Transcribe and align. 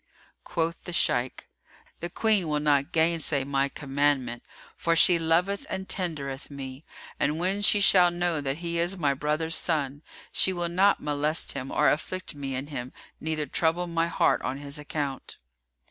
Quoth 0.43 0.85
the 0.85 0.93
Shaykh, 0.93 1.47
"The 1.99 2.09
Queen 2.09 2.47
will 2.49 2.59
not 2.59 2.91
gainsay 2.91 3.43
my 3.43 3.69
commandment, 3.69 4.41
for 4.75 4.95
she 4.95 5.19
loveth 5.19 5.67
and 5.69 5.87
tendereth 5.87 6.49
me; 6.49 6.83
and 7.19 7.37
when 7.37 7.61
she 7.61 7.79
shall 7.79 8.09
know 8.09 8.41
that 8.41 8.57
he 8.65 8.79
is 8.79 8.97
my 8.97 9.13
brother's 9.13 9.55
son, 9.55 10.01
she 10.31 10.53
will 10.53 10.69
not 10.69 11.03
molest 11.03 11.51
him 11.51 11.69
or 11.71 11.87
afflict 11.87 12.33
me 12.33 12.55
in 12.55 12.65
him 12.65 12.91
neither 13.19 13.45
trouble 13.45 13.85
my 13.85 14.07
heart 14.07 14.41
on 14.41 14.57
his 14.57 14.79
account." 14.79 15.37